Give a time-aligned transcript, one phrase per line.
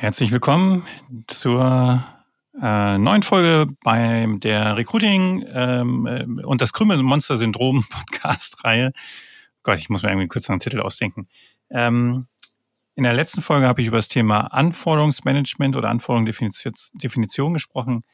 [0.00, 0.86] Herzlich willkommen
[1.26, 2.02] zur
[2.58, 8.92] äh, neuen Folge bei der Recruiting ähm, äh, und das Krümmelmonster-Syndrom Podcast-Reihe.
[9.62, 11.28] Gott, ich muss mir irgendwie einen kürzeren Titel ausdenken.
[11.68, 12.28] Ähm,
[12.94, 18.04] in der letzten Folge habe ich über das Thema Anforderungsmanagement oder Anforderungsdefinition gesprochen.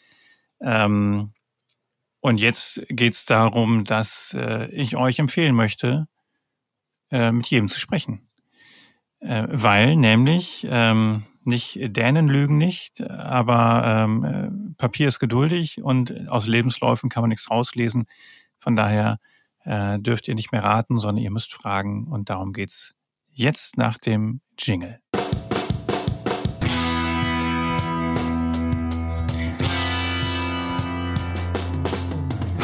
[0.61, 1.35] Ähm,
[2.19, 6.09] und jetzt geht es darum, dass äh, ich euch empfehlen möchte,
[7.13, 8.29] äh, mit jedem zu sprechen.
[9.21, 16.29] Äh, weil nämlich ähm, nicht Dänen lügen nicht, aber ähm, äh, Papier ist geduldig und
[16.29, 18.07] aus Lebensläufen kann man nichts rauslesen.
[18.59, 19.19] Von daher
[19.65, 22.95] äh, dürft ihr nicht mehr raten, sondern ihr müsst fragen und darum geht's
[23.33, 25.01] jetzt nach dem Jingle.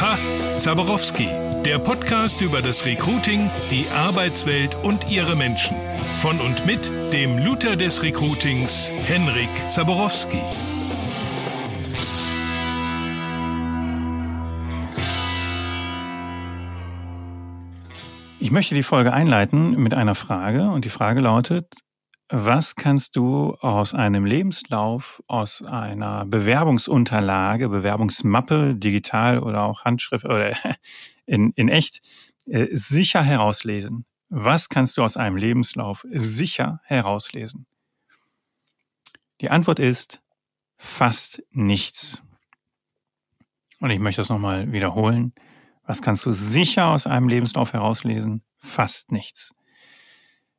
[0.01, 1.29] Ha, Zaborowski,
[1.67, 5.77] der Podcast über das Recruiting, die Arbeitswelt und ihre Menschen.
[6.17, 10.41] Von und mit dem Luther des Recruitings, Henrik Zaborowski.
[18.41, 21.67] Ich möchte die Folge einleiten mit einer Frage und die Frage lautet,
[22.35, 30.57] was kannst du aus einem Lebenslauf, aus einer Bewerbungsunterlage, Bewerbungsmappe, digital oder auch Handschrift oder
[31.27, 32.01] in, in echt,
[32.47, 34.07] äh, sicher herauslesen?
[34.31, 37.67] Was kannst du aus einem Lebenslauf sicher herauslesen?
[39.43, 40.23] Die Antwort ist
[40.79, 42.23] fast nichts.
[43.79, 45.35] Und ich möchte das nochmal wiederholen.
[45.85, 48.43] Was kannst du sicher aus einem Lebenslauf herauslesen?
[48.57, 49.55] Fast nichts.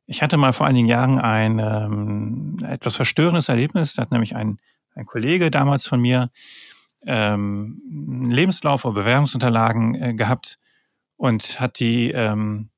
[0.06, 3.94] Ich hatte mal vor einigen Jahren ein ähm, etwas verstörendes Erlebnis.
[3.94, 4.58] Da hat nämlich ein,
[4.94, 6.30] ein Kollege damals von mir
[7.06, 10.58] ähm, einen Lebenslauf oder Bewerbungsunterlagen äh, gehabt
[11.16, 12.70] und hat die ähm,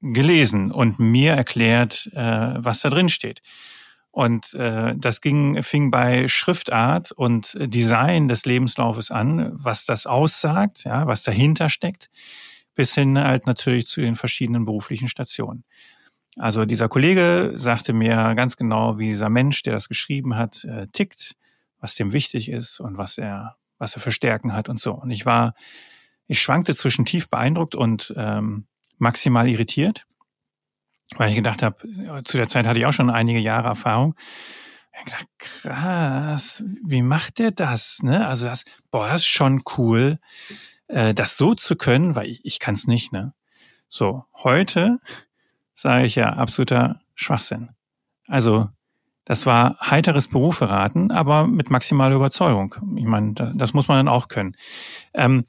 [0.00, 3.42] gelesen und mir erklärt, äh, was da drin steht.
[4.10, 10.84] Und äh, das ging, fing bei Schriftart und Design des Lebenslaufes an, was das aussagt,
[10.84, 12.08] ja, was dahinter steckt,
[12.74, 15.64] bis hin halt natürlich zu den verschiedenen beruflichen Stationen.
[16.36, 20.86] Also dieser Kollege sagte mir ganz genau, wie dieser Mensch, der das geschrieben hat, äh,
[20.88, 21.34] tickt,
[21.80, 24.92] was dem wichtig ist und was er, was er für Stärken hat und so.
[24.92, 25.54] Und ich war,
[26.26, 28.66] ich schwankte zwischen tief beeindruckt und ähm,
[28.98, 30.06] maximal irritiert,
[31.16, 34.14] weil ich gedacht habe, zu der Zeit hatte ich auch schon einige Jahre Erfahrung.
[34.98, 38.02] Ich gedacht, krass, wie macht der das?
[38.02, 38.26] Ne?
[38.26, 40.18] Also das, boah, das ist schon cool,
[40.88, 43.12] äh, das so zu können, weil ich, ich kann es nicht.
[43.12, 43.34] Ne?
[43.88, 44.98] So, heute
[45.76, 47.68] sage ich ja absoluter Schwachsinn.
[48.26, 48.68] Also
[49.24, 52.74] das war heiteres Beruferaten, aber mit maximaler Überzeugung.
[52.96, 54.56] Ich meine, das, das muss man dann auch können.
[55.14, 55.44] Ähm,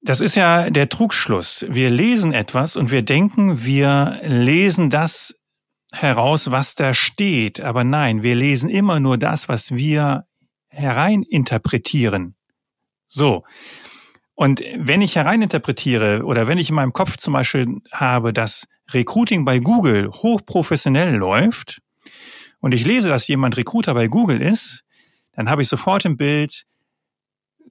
[0.00, 1.66] das ist ja der Trugschluss.
[1.68, 5.38] Wir lesen etwas und wir denken, wir lesen das
[5.92, 7.60] heraus, was da steht.
[7.60, 10.26] Aber nein, wir lesen immer nur das, was wir
[10.68, 12.36] hereininterpretieren.
[13.08, 13.44] So.
[14.38, 19.44] Und wenn ich hereininterpretiere oder wenn ich in meinem Kopf zum Beispiel habe, dass Recruiting
[19.44, 21.82] bei Google hochprofessionell läuft
[22.60, 24.84] und ich lese, dass jemand Recruiter bei Google ist,
[25.32, 26.66] dann habe ich sofort im Bild,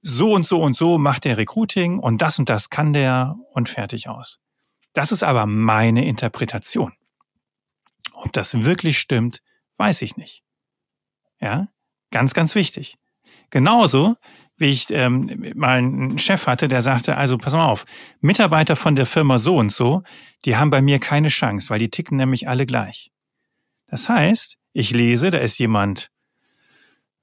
[0.02, 3.70] so und so und so macht der Recruiting und das und das kann der und
[3.70, 4.38] fertig aus.
[4.92, 6.92] Das ist aber meine Interpretation.
[8.12, 9.40] Ob das wirklich stimmt,
[9.78, 10.42] weiß ich nicht.
[11.40, 11.68] Ja,
[12.10, 12.98] ganz, ganz wichtig.
[13.48, 14.16] Genauso
[14.58, 17.86] wie ich ähm, mal einen Chef hatte, der sagte, also pass mal auf,
[18.20, 20.02] Mitarbeiter von der Firma so und so,
[20.44, 23.10] die haben bei mir keine Chance, weil die ticken nämlich alle gleich.
[23.86, 26.10] Das heißt, ich lese, da ist jemand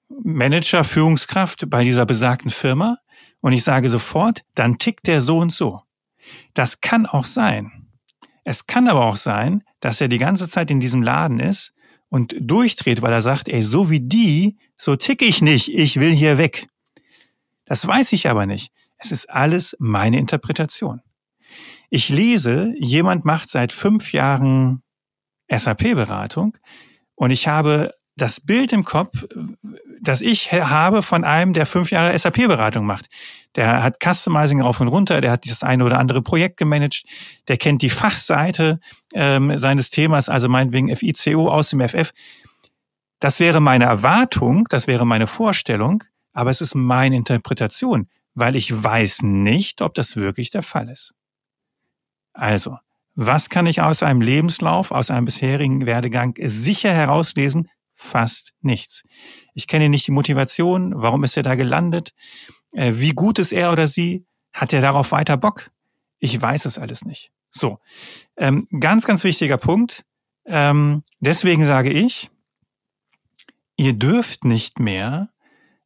[0.09, 2.97] Manager, Führungskraft bei dieser besagten Firma
[3.41, 5.81] und ich sage sofort, dann tickt der so und so.
[6.53, 7.90] Das kann auch sein.
[8.44, 11.73] Es kann aber auch sein, dass er die ganze Zeit in diesem Laden ist
[12.09, 16.13] und durchdreht, weil er sagt, ey, so wie die, so tick ich nicht, ich will
[16.13, 16.67] hier weg.
[17.66, 18.72] Das weiß ich aber nicht.
[18.98, 21.02] Es ist alles meine Interpretation.
[21.90, 24.82] Ich lese, jemand macht seit fünf Jahren
[25.50, 26.58] SAP-Beratung
[27.16, 29.26] und ich habe das Bild im Kopf,
[30.02, 33.08] das ich habe von einem, der fünf Jahre SAP-Beratung macht.
[33.56, 37.03] Der hat Customizing rauf und runter, der hat das eine oder andere Projekt gemanagt,
[37.47, 38.79] der kennt die Fachseite
[39.14, 42.12] ähm, seines Themas, also meinetwegen FICO aus dem FF.
[43.20, 46.03] Das wäre meine Erwartung, das wäre meine Vorstellung,
[46.35, 51.16] aber es ist meine Interpretation, weil ich weiß nicht, ob das wirklich der Fall ist.
[52.34, 52.78] Also,
[53.16, 59.03] was kann ich aus einem Lebenslauf, aus einem bisherigen Werdegang sicher herauslesen, fast nichts.
[59.53, 62.14] Ich kenne nicht die Motivation, warum ist er da gelandet,
[62.73, 65.72] äh, wie gut ist er oder sie, hat er darauf weiter Bock?
[66.20, 67.31] Ich weiß es alles nicht.
[67.49, 67.79] So,
[68.35, 70.03] ähm, ganz, ganz wichtiger Punkt.
[70.46, 72.29] ähm, deswegen sage ich,
[73.78, 75.29] ihr dürft nicht mehr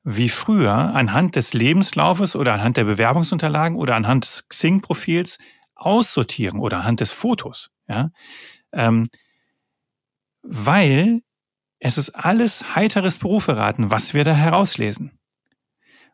[0.04, 5.38] wie früher anhand des Lebenslaufes oder anhand der Bewerbungsunterlagen oder anhand des Xing-Profils
[5.76, 7.70] aussortieren oder anhand des Fotos.
[7.88, 8.12] Ja?
[8.72, 9.10] Ähm,
[10.42, 11.22] weil
[11.80, 15.20] es ist alles heiteres Beruferaten, was wir da herauslesen.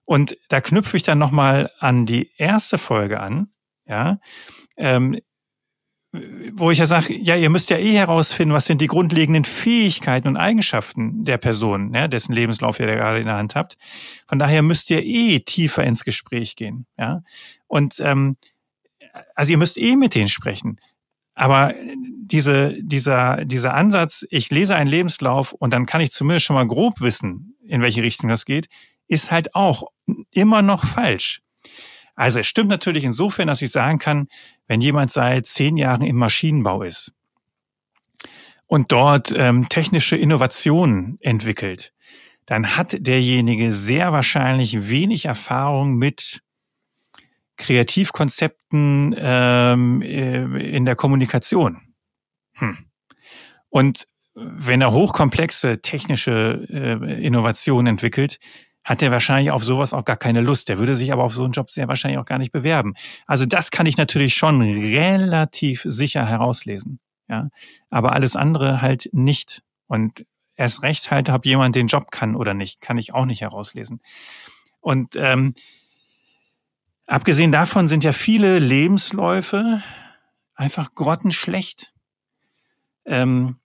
[0.05, 3.49] Und da knüpfe ich dann nochmal an die erste Folge an,
[3.87, 4.19] ja,
[4.77, 5.19] ähm,
[6.53, 10.27] wo ich ja sage, ja, ihr müsst ja eh herausfinden, was sind die grundlegenden Fähigkeiten
[10.27, 13.77] und Eigenschaften der Person, ja, dessen Lebenslauf ihr da gerade in der Hand habt.
[14.27, 17.23] Von daher müsst ihr eh tiefer ins Gespräch gehen, ja.
[17.67, 18.37] Und ähm,
[19.35, 20.79] also ihr müsst eh mit denen sprechen.
[21.35, 26.55] Aber diese, dieser, dieser Ansatz, ich lese einen Lebenslauf und dann kann ich zumindest schon
[26.55, 28.67] mal grob wissen, in welche Richtung das geht,
[29.07, 29.83] ist halt auch
[30.31, 31.41] immer noch falsch.
[32.15, 34.27] Also es stimmt natürlich insofern, dass ich sagen kann,
[34.67, 37.11] wenn jemand seit zehn Jahren im Maschinenbau ist
[38.67, 41.93] und dort ähm, technische Innovationen entwickelt,
[42.45, 46.41] dann hat derjenige sehr wahrscheinlich wenig Erfahrung mit
[47.57, 51.81] Kreativkonzepten ähm, äh, in der Kommunikation.
[52.53, 52.77] Hm.
[53.69, 58.39] Und wenn er hochkomplexe technische äh, Innovationen entwickelt,
[58.85, 60.69] hat er wahrscheinlich auf sowas auch gar keine Lust.
[60.69, 62.93] Der würde sich aber auf so einen Job sehr wahrscheinlich auch gar nicht bewerben.
[63.25, 66.99] Also das kann ich natürlich schon relativ sicher herauslesen.
[67.27, 67.49] Ja,
[67.89, 69.63] aber alles andere halt nicht.
[69.87, 73.41] Und erst recht halt, ob jemand den Job kann oder nicht, kann ich auch nicht
[73.41, 74.01] herauslesen.
[74.79, 75.55] Und ähm,
[77.07, 79.81] abgesehen davon sind ja viele Lebensläufe
[80.53, 81.91] einfach grottenschlecht.
[83.05, 83.57] Ähm,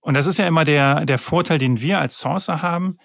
[0.00, 2.98] und das ist ja immer der, der Vorteil, den wir als Sourcer haben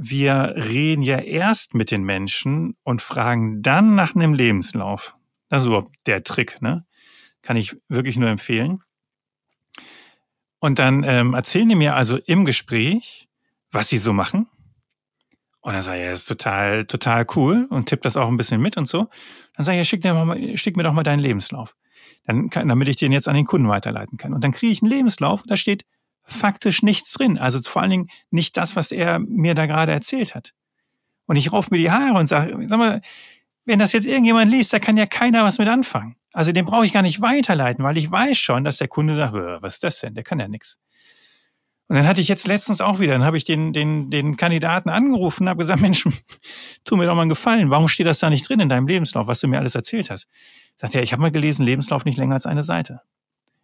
[0.00, 5.16] wir reden ja erst mit den Menschen und fragen dann nach einem Lebenslauf.
[5.48, 6.86] Das ist überhaupt der Trick, ne?
[7.42, 8.80] Kann ich wirklich nur empfehlen.
[10.60, 13.28] Und dann ähm, erzählen die mir also im Gespräch,
[13.72, 14.46] was sie so machen.
[15.62, 18.36] Und dann sage ich, ja, das ist total, total cool und tipp das auch ein
[18.36, 19.08] bisschen mit und so.
[19.56, 21.74] Dann sage ich, ja, schick, mir, mal, schick mir doch mal deinen Lebenslauf.
[22.24, 24.32] Dann kann, damit ich den jetzt an den Kunden weiterleiten kann.
[24.32, 25.84] Und dann kriege ich einen Lebenslauf und da steht
[26.28, 27.38] faktisch nichts drin.
[27.38, 30.52] Also vor allen Dingen nicht das, was er mir da gerade erzählt hat.
[31.26, 33.00] Und ich rauf mir die Haare und sage, sag mal,
[33.64, 36.16] wenn das jetzt irgendjemand liest, da kann ja keiner was mit anfangen.
[36.32, 39.34] Also den brauche ich gar nicht weiterleiten, weil ich weiß schon, dass der Kunde sagt,
[39.34, 40.14] was ist das denn?
[40.14, 40.78] Der kann ja nichts.
[41.88, 44.90] Und dann hatte ich jetzt letztens auch wieder, dann habe ich den, den, den Kandidaten
[44.90, 46.06] angerufen und habe gesagt, Mensch,
[46.84, 49.26] tu mir doch mal einen Gefallen, warum steht das da nicht drin in deinem Lebenslauf,
[49.26, 50.28] was du mir alles erzählt hast?
[50.76, 53.00] Sagt er, ich habe mal gelesen, Lebenslauf nicht länger als eine Seite.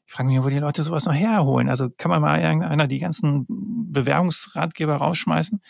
[0.07, 1.69] Ich frage mich, wo die Leute sowas noch herholen.
[1.69, 5.63] Also kann man mal irgendeiner die ganzen Bewerbungsratgeber rausschmeißen?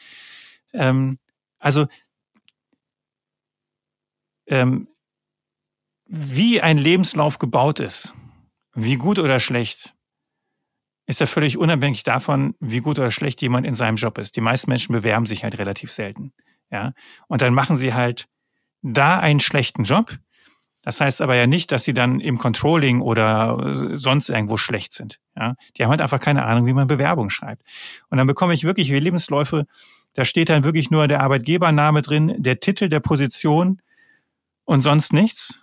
[0.72, 1.18] Ähm,
[1.58, 1.86] also
[4.46, 4.88] ähm,
[6.06, 8.12] wie ein Lebenslauf gebaut ist,
[8.74, 9.94] wie gut oder schlecht,
[11.06, 14.36] ist ja völlig unabhängig davon, wie gut oder schlecht jemand in seinem Job ist.
[14.36, 16.32] Die meisten Menschen bewerben sich halt relativ selten.
[16.70, 16.92] Ja.
[17.28, 18.26] Und dann machen sie halt
[18.82, 20.18] da einen schlechten Job
[20.84, 25.18] das heißt aber ja nicht, dass sie dann im Controlling oder sonst irgendwo schlecht sind.
[25.36, 27.62] Ja, die haben halt einfach keine Ahnung, wie man Bewerbung schreibt.
[28.10, 29.66] Und dann bekomme ich wirklich wie Lebensläufe,
[30.12, 33.80] da steht dann wirklich nur der Arbeitgebername drin, der Titel der Position
[34.64, 35.60] und sonst nichts.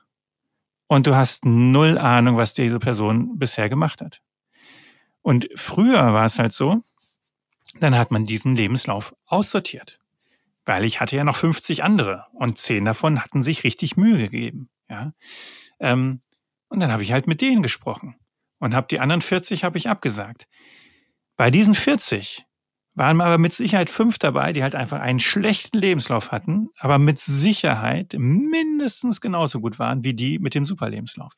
[0.88, 4.22] Und du hast null Ahnung, was diese Person bisher gemacht hat.
[5.22, 6.84] Und früher war es halt so,
[7.80, 10.00] dann hat man diesen Lebenslauf aussortiert.
[10.66, 14.70] Weil ich hatte ja noch 50 andere und zehn davon hatten sich richtig Mühe gegeben.
[14.92, 15.14] Ja?
[15.80, 16.22] Ähm,
[16.68, 18.16] und dann habe ich halt mit denen gesprochen
[18.60, 20.48] und habe die anderen 40 habe ich abgesagt.
[21.38, 22.46] Bei diesen 40
[22.94, 27.18] waren aber mit Sicherheit fünf dabei, die halt einfach einen schlechten Lebenslauf hatten, aber mit
[27.18, 31.34] Sicherheit mindestens genauso gut waren wie die mit dem Superlebenslauf.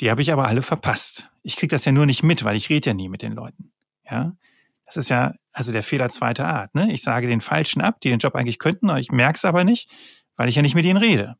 [0.00, 1.30] Die habe ich aber alle verpasst.
[1.42, 3.72] Ich kriege das ja nur nicht mit, weil ich rede ja nie mit den Leuten.
[4.04, 4.36] Ja,
[4.84, 6.74] das ist ja also der Fehler zweiter Art.
[6.74, 6.92] Ne?
[6.92, 9.64] Ich sage den Falschen ab, die den Job eigentlich könnten, aber ich merke es aber
[9.64, 9.90] nicht,
[10.36, 11.36] weil ich ja nicht mit ihnen rede.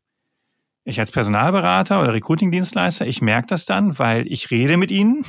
[0.88, 5.24] Ich als Personalberater oder Recruiting-Dienstleister, ich merke das dann, weil ich rede mit ihnen.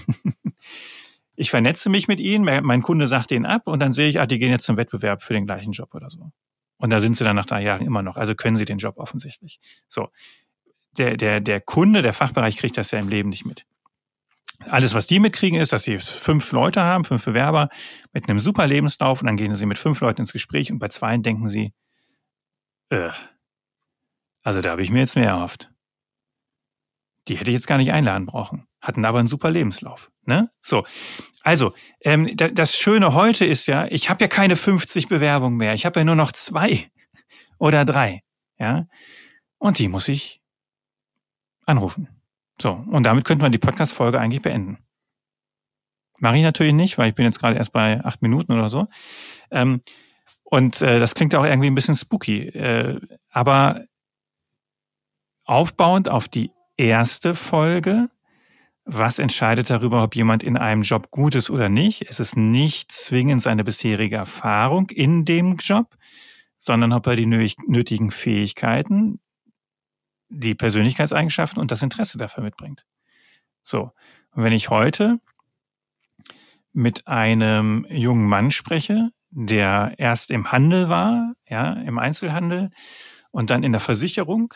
[1.35, 4.27] ich vernetze mich mit ihnen, mein Kunde sagt denen ab und dann sehe ich, ah,
[4.27, 6.31] die gehen jetzt zum Wettbewerb für den gleichen Job oder so.
[6.77, 8.17] Und da sind sie dann nach drei Jahren immer noch.
[8.17, 9.59] Also können sie den Job offensichtlich.
[9.87, 10.09] So.
[10.95, 13.65] Der, der, der Kunde, der Fachbereich kriegt das ja im Leben nicht mit.
[14.59, 17.69] Alles, was die mitkriegen, ist, dass sie fünf Leute haben, fünf Bewerber
[18.13, 20.89] mit einem super Lebenslauf und dann gehen sie mit fünf Leuten ins Gespräch und bei
[20.89, 21.73] zwei denken sie,
[22.89, 23.09] äh,
[24.47, 25.69] also da habe ich mir jetzt mehr erhofft.
[27.27, 30.09] Die hätte ich jetzt gar nicht einladen brauchen, hatten aber einen super Lebenslauf.
[30.23, 30.49] Ne?
[30.61, 30.85] So,
[31.41, 35.85] also ähm, das Schöne heute ist ja, ich habe ja keine 50 Bewerbungen mehr, ich
[35.85, 36.89] habe ja nur noch zwei
[37.57, 38.23] oder drei,
[38.57, 38.85] ja,
[39.57, 40.41] und die muss ich
[41.65, 42.07] anrufen.
[42.61, 44.77] So, und damit könnte man die Podcast-Folge eigentlich beenden.
[46.19, 48.87] Mache ich natürlich nicht, weil ich bin jetzt gerade erst bei acht Minuten oder so.
[49.51, 49.81] Ähm,
[50.43, 52.47] und äh, das klingt auch irgendwie ein bisschen spooky.
[52.47, 53.83] Äh, aber
[55.47, 58.09] aufbauend auf die erste Folge,
[58.85, 62.03] was entscheidet darüber, ob jemand in einem Job gut ist oder nicht?
[62.09, 65.97] Es ist nicht zwingend seine bisherige Erfahrung in dem Job,
[66.57, 69.19] sondern ob er die nötigen Fähigkeiten,
[70.29, 72.85] die Persönlichkeitseigenschaften und das Interesse dafür mitbringt.
[73.61, 73.91] So.
[74.31, 75.19] Und wenn ich heute
[76.71, 82.69] mit einem jungen Mann spreche, der erst im Handel war, ja, im Einzelhandel
[83.31, 84.53] und dann in der Versicherung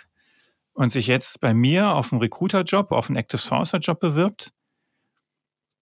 [0.74, 4.54] und sich jetzt bei mir auf einen Recruiter-Job, auf einen Active Sourcer-Job bewirbt,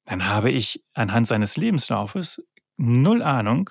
[0.05, 2.43] dann habe ich anhand seines Lebenslaufes
[2.77, 3.69] null Ahnung,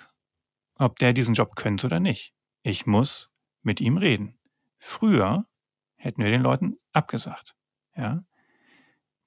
[0.76, 2.32] ob der diesen Job könnte oder nicht.
[2.62, 3.30] Ich muss
[3.62, 4.38] mit ihm reden.
[4.78, 5.46] Früher
[5.96, 7.56] hätten wir den Leuten abgesagt.
[7.96, 8.22] Ja.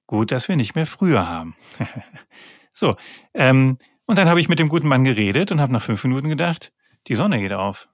[0.06, 1.54] Gut, dass wir nicht mehr früher haben.
[2.72, 2.96] so,
[3.34, 6.28] ähm, und dann habe ich mit dem guten Mann geredet und habe nach fünf Minuten
[6.28, 6.72] gedacht,
[7.08, 7.88] die Sonne geht auf.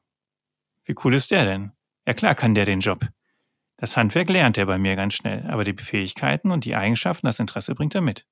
[0.84, 1.72] Wie cool ist der denn?
[2.06, 3.06] Ja klar kann der den Job.
[3.78, 7.38] Das Handwerk lernt er bei mir ganz schnell, aber die Fähigkeiten und die Eigenschaften, das
[7.38, 8.26] Interesse bringt er mit.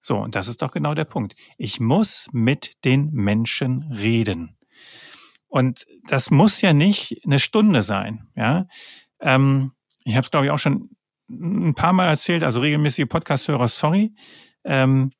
[0.00, 1.36] So, und das ist doch genau der Punkt.
[1.56, 4.56] Ich muss mit den Menschen reden.
[5.46, 8.26] Und das muss ja nicht eine Stunde sein.
[8.34, 8.66] Ja,
[9.20, 9.72] ähm,
[10.04, 10.90] ich habe es glaube ich auch schon
[11.28, 14.14] ein paar Mal erzählt, also regelmäßige Podcast-Hörer, sorry.
[14.64, 15.12] Ähm,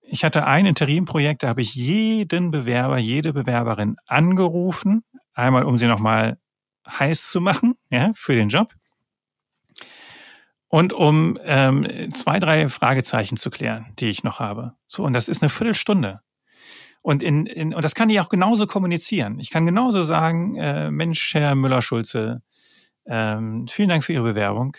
[0.00, 5.86] ich hatte ein Interimprojekt, da habe ich jeden Bewerber, jede Bewerberin angerufen, einmal um sie
[5.86, 6.38] nochmal
[6.88, 8.74] heiß zu machen, ja, für den Job.
[10.68, 14.74] Und um ähm, zwei, drei Fragezeichen zu klären, die ich noch habe.
[14.86, 16.20] So, und das ist eine Viertelstunde.
[17.02, 19.38] Und, in, in, und das kann ich auch genauso kommunizieren.
[19.38, 22.42] Ich kann genauso sagen, äh, Mensch, Herr Müller-Schulze,
[23.04, 24.76] ähm, vielen Dank für Ihre Bewerbung.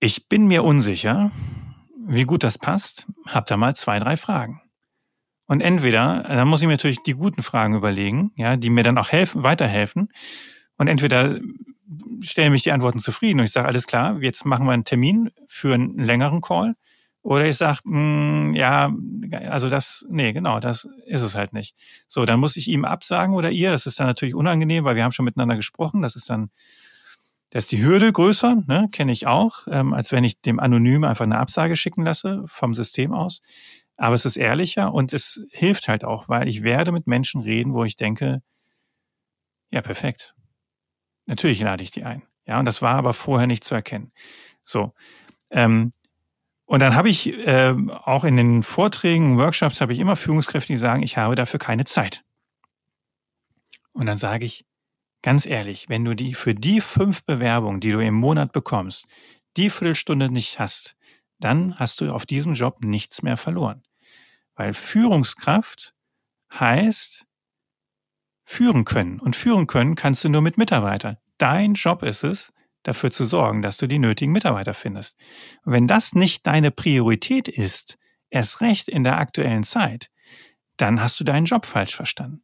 [0.00, 1.30] Ich bin mir unsicher,
[2.06, 3.06] wie gut das passt.
[3.26, 4.60] Hab da mal zwei, drei Fragen.
[5.46, 8.98] Und entweder, dann muss ich mir natürlich die guten Fragen überlegen, ja, die mir dann
[8.98, 10.08] auch helfen, weiterhelfen.
[10.76, 11.38] Und entweder
[12.20, 15.30] stellen mich die Antworten zufrieden und ich sage, alles klar, jetzt machen wir einen Termin
[15.46, 16.74] für einen längeren Call.
[17.22, 18.92] Oder ich sage, hm, ja,
[19.48, 21.74] also das, nee, genau, das ist es halt nicht.
[22.06, 23.70] So, dann muss ich ihm absagen oder ihr.
[23.70, 26.02] Das ist dann natürlich unangenehm, weil wir haben schon miteinander gesprochen.
[26.02, 26.50] Das ist dann,
[27.48, 31.04] da ist die Hürde größer, ne, kenne ich auch, ähm, als wenn ich dem Anonym
[31.04, 33.40] einfach eine Absage schicken lasse vom System aus.
[33.96, 37.74] Aber es ist ehrlicher und es hilft halt auch, weil ich werde mit Menschen reden,
[37.74, 38.42] wo ich denke,
[39.70, 40.34] ja, perfekt.
[41.26, 42.22] Natürlich lade ich die ein.
[42.46, 44.12] Ja, und das war aber vorher nicht zu erkennen.
[44.62, 44.92] So.
[45.50, 45.92] Ähm,
[46.66, 47.74] und dann habe ich äh,
[48.04, 51.84] auch in den Vorträgen, Workshops, habe ich immer Führungskräfte, die sagen, ich habe dafür keine
[51.84, 52.24] Zeit.
[53.92, 54.64] Und dann sage ich,
[55.22, 59.06] ganz ehrlich, wenn du die für die fünf Bewerbungen, die du im Monat bekommst,
[59.56, 60.96] die Viertelstunde nicht hast,
[61.38, 63.82] dann hast du auf diesem Job nichts mehr verloren.
[64.54, 65.94] Weil Führungskraft
[66.52, 67.26] heißt
[68.44, 69.20] führen können.
[69.20, 71.16] Und führen können kannst du nur mit Mitarbeitern.
[71.38, 75.16] Dein Job ist es, dafür zu sorgen, dass du die nötigen Mitarbeiter findest.
[75.64, 77.98] Und wenn das nicht deine Priorität ist,
[78.30, 80.10] erst recht in der aktuellen Zeit,
[80.76, 82.42] dann hast du deinen Job falsch verstanden.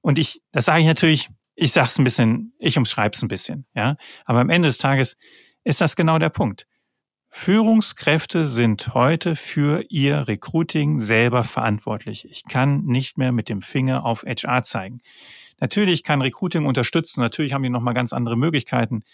[0.00, 3.28] Und ich, das sage ich natürlich, ich sage es ein bisschen, ich umschreibe es ein
[3.28, 3.96] bisschen, ja.
[4.24, 5.16] Aber am Ende des Tages
[5.64, 6.66] ist das genau der Punkt.
[7.38, 12.28] Führungskräfte sind heute für ihr Recruiting selber verantwortlich.
[12.28, 15.00] Ich kann nicht mehr mit dem Finger auf HR zeigen.
[15.60, 19.04] Natürlich kann Recruiting unterstützen, natürlich haben die nochmal ganz andere Möglichkeiten.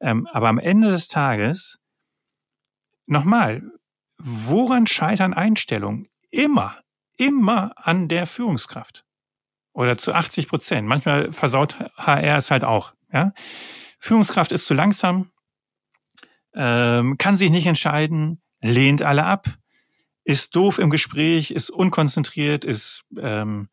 [0.00, 1.80] Ähm, aber am Ende des Tages,
[3.06, 3.62] nochmal,
[4.16, 6.08] woran scheitern Einstellungen?
[6.30, 6.78] Immer,
[7.18, 9.04] immer an der Führungskraft.
[9.72, 10.88] Oder zu 80 Prozent.
[10.88, 12.94] Manchmal versaut HR es halt auch.
[13.12, 13.34] Ja?
[13.98, 15.31] Führungskraft ist zu langsam,
[16.54, 19.48] ähm, kann sich nicht entscheiden, lehnt alle ab,
[20.24, 23.68] ist doof im Gespräch, ist unkonzentriert, ist ähm,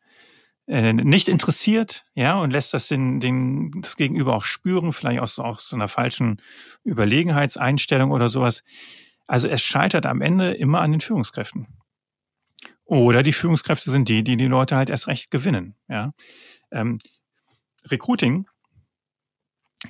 [0.66, 5.38] äh, nicht interessiert, ja, und lässt das den, den, das Gegenüber auch spüren, vielleicht aus,
[5.38, 6.40] aus so einer falschen
[6.84, 8.62] Überlegenheitseinstellung oder sowas.
[9.26, 11.66] Also es scheitert am Ende immer an den Führungskräften.
[12.84, 16.12] Oder die Führungskräfte sind die, die die Leute halt erst recht gewinnen, ja.
[16.72, 16.98] Ähm,
[17.84, 18.46] Recruiting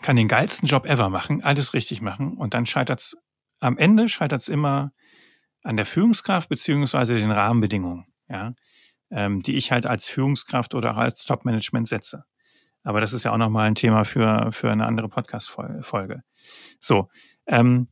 [0.03, 3.17] kann den geilsten Job ever machen, alles richtig machen und dann scheitert's
[3.61, 4.93] am Ende scheitert's immer
[5.63, 8.55] an der Führungskraft beziehungsweise den Rahmenbedingungen, ja,
[9.11, 12.25] ähm, die ich halt als Führungskraft oder als Top-Management setze.
[12.83, 16.23] Aber das ist ja auch nochmal ein Thema für, für eine andere Podcast-Folge.
[16.81, 17.09] So,
[17.47, 17.89] ähm,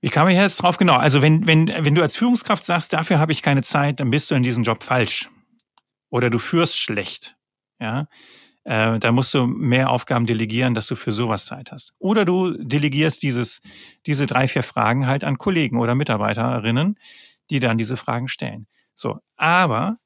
[0.00, 0.76] wie kam ich jetzt drauf?
[0.76, 4.10] Genau, also wenn, wenn, wenn du als Führungskraft sagst, dafür habe ich keine Zeit, dann
[4.10, 5.28] bist du in diesem Job falsch.
[6.10, 7.36] Oder du führst schlecht.
[7.80, 8.06] Ja,
[8.64, 11.92] Äh, da musst du mehr Aufgaben delegieren, dass du für sowas Zeit hast.
[11.98, 13.62] Oder du delegierst dieses,
[14.06, 16.98] diese drei, vier Fragen halt an Kollegen oder Mitarbeiterinnen,
[17.48, 18.66] die dann diese Fragen stellen.
[18.94, 19.18] So.
[19.36, 19.96] Aber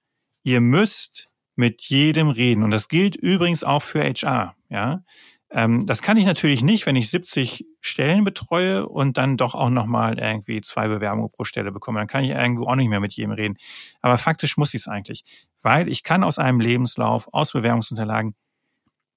[0.45, 2.63] ihr müsst mit jedem reden.
[2.63, 5.03] Und das gilt übrigens auch für HR, ja.
[5.51, 9.71] Ähm, das kann ich natürlich nicht, wenn ich 70 Stellen betreue und dann doch auch
[9.71, 12.01] nochmal irgendwie zwei Bewerbungen pro Stelle bekomme.
[12.01, 13.57] Dann kann ich irgendwo auch nicht mehr mit jedem reden.
[14.01, 15.23] Aber faktisch muss ich es eigentlich,
[15.63, 18.35] weil ich kann aus einem Lebenslauf, aus Bewerbungsunterlagen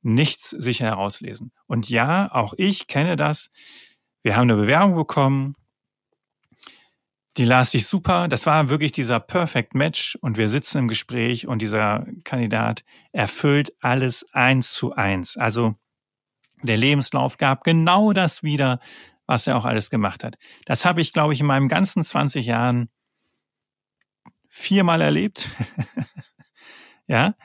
[0.08, 1.52] nichts sicher herauslesen.
[1.68, 3.50] Und ja, auch ich kenne das.
[4.24, 5.56] Wir haben eine Bewerbung bekommen.
[7.36, 8.28] Die las sich super.
[8.28, 13.74] Das war wirklich dieser Perfect Match und wir sitzen im Gespräch und dieser Kandidat erfüllt
[13.82, 15.38] alles eins zu eins.
[15.38, 15.76] Also
[16.64, 18.80] der Lebenslauf gab genau das wieder,
[19.28, 20.38] was er auch alles gemacht hat.
[20.66, 22.90] Das habe ich, glaube ich, in meinem ganzen 20 Jahren
[24.48, 25.50] viermal erlebt.
[27.08, 27.36] ja.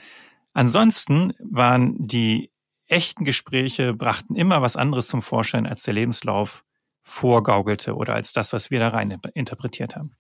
[0.55, 2.52] Ansonsten waren die
[2.93, 6.65] echten Gespräche, brachten immer was anderes zum Vorschein, als der Lebenslauf
[7.03, 10.17] vorgaukelte oder als das, was wir da rein interpretiert haben.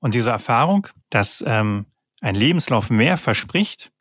[0.00, 1.86] Und diese Erfahrung, dass ähm,
[2.20, 3.92] ein Lebenslauf mehr verspricht,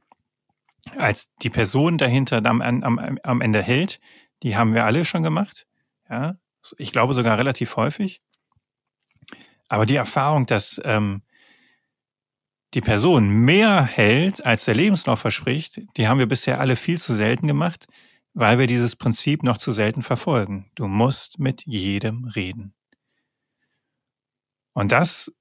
[0.97, 3.99] als die Person dahinter am, am, am Ende hält,
[4.43, 5.67] die haben wir alle schon gemacht.
[6.09, 6.35] Ja,
[6.77, 8.21] ich glaube sogar relativ häufig.
[9.67, 11.21] Aber die Erfahrung, dass ähm,
[12.73, 17.13] die Person mehr hält, als der Lebenslauf verspricht, die haben wir bisher alle viel zu
[17.13, 17.87] selten gemacht,
[18.33, 20.69] weil wir dieses Prinzip noch zu selten verfolgen.
[20.75, 22.73] Du musst mit jedem reden.
[24.73, 25.31] Und das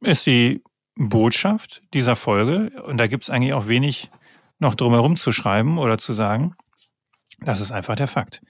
[0.00, 0.62] ist die
[0.96, 2.70] Botschaft dieser Folge.
[2.82, 4.10] Und da gibt es eigentlich auch wenig
[4.58, 6.54] noch drumherum zu schreiben oder zu sagen.
[7.40, 8.42] Das ist einfach der Fakt.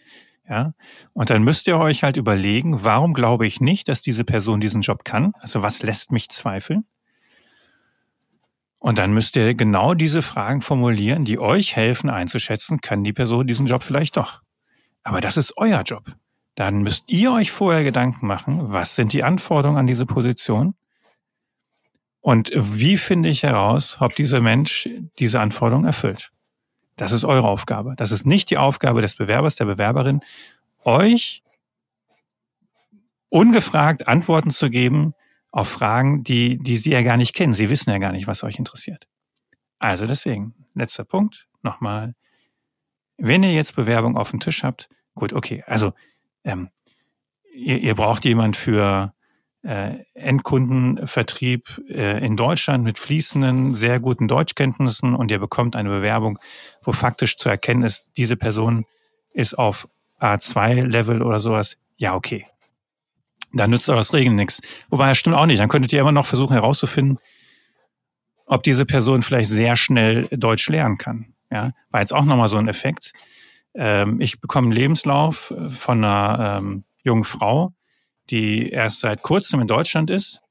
[0.49, 0.73] Ja.
[1.13, 4.81] Und dann müsst ihr euch halt überlegen, warum glaube ich nicht, dass diese Person diesen
[4.81, 5.33] Job kann?
[5.41, 6.87] Also was lässt mich zweifeln?
[8.79, 13.47] Und dann müsst ihr genau diese Fragen formulieren, die euch helfen einzuschätzen, kann die Person
[13.47, 14.41] diesen Job vielleicht doch.
[15.03, 16.15] Aber das ist euer Job.
[16.55, 20.75] Dann müsst ihr euch vorher Gedanken machen, was sind die Anforderungen an diese Position?
[22.21, 24.89] Und wie finde ich heraus, ob dieser Mensch
[25.19, 26.33] diese Anforderungen erfüllt?
[26.97, 27.95] Das ist eure Aufgabe.
[27.97, 30.21] Das ist nicht die Aufgabe des Bewerbers, der Bewerberin,
[30.85, 31.43] euch
[33.29, 35.15] ungefragt Antworten zu geben
[35.51, 37.55] auf Fragen, die, die Sie ja gar nicht kennen.
[37.55, 39.09] Sie wissen ja gar nicht, was euch interessiert.
[39.79, 42.15] Also deswegen, letzter Punkt, nochmal.
[43.17, 45.93] Wenn ihr jetzt Bewerbung auf dem Tisch habt, gut, okay, also
[46.45, 46.71] ähm,
[47.53, 49.13] ihr, ihr braucht jemand für
[49.63, 56.39] äh, Endkundenvertrieb äh, in Deutschland mit fließenden, sehr guten Deutschkenntnissen und ihr bekommt eine Bewerbung,
[56.83, 58.87] wo faktisch zu erkennen ist, diese Person
[59.33, 59.89] ist auf
[60.21, 62.47] A2-Level oder sowas, ja, okay.
[63.53, 64.61] Dann nützt aber das Regeln nichts.
[64.91, 65.61] Wobei, das stimmt auch nicht.
[65.61, 67.19] Dann könntet ihr immer noch versuchen herauszufinden,
[68.47, 71.35] ob diese Person vielleicht sehr schnell Deutsch lernen kann.
[71.51, 73.13] Ja, war jetzt auch nochmal so ein Effekt.
[73.75, 77.73] Ähm, ich bekomme einen Lebenslauf von einer ähm, jungen Frau,
[78.31, 80.43] die erst seit kurzem in Deutschland ist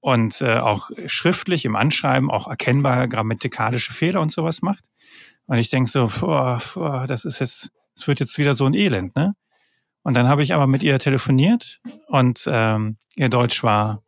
[0.00, 4.84] und äh, auch schriftlich im Anschreiben auch erkennbar grammatikalische Fehler und sowas macht.
[5.46, 8.74] Und ich denke so, boah, boah, das ist jetzt, es wird jetzt wieder so ein
[8.74, 9.34] Elend, ne?
[10.08, 14.02] Und dann habe ich aber mit ihr telefoniert und ähm, ihr Deutsch war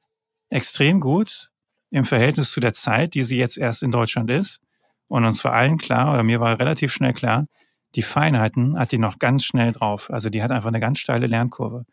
[0.48, 1.50] extrem gut
[1.90, 4.62] im Verhältnis zu der Zeit, die sie jetzt erst in Deutschland ist.
[5.08, 7.48] Und uns war allen klar, oder mir war relativ schnell klar,
[7.96, 10.10] die Feinheiten hat die noch ganz schnell drauf.
[10.10, 11.84] Also die hat einfach eine ganz steile Lernkurve.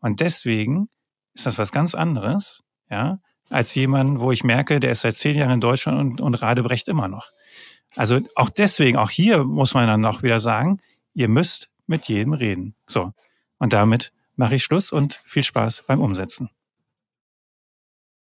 [0.00, 0.90] Und deswegen
[1.32, 5.34] ist das was ganz anderes, ja, als jemand, wo ich merke, der ist seit zehn
[5.34, 7.30] Jahren in Deutschland und, und Radebrecht immer noch.
[7.94, 10.82] Also auch deswegen, auch hier muss man dann noch wieder sagen,
[11.14, 12.74] ihr müsst mit jedem reden.
[12.86, 13.14] So.
[13.58, 16.50] Und damit mache ich Schluss und viel Spaß beim Umsetzen.